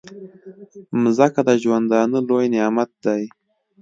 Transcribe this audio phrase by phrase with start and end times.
[1.03, 3.23] مځکه د ژوندانه لوی نعمت دی.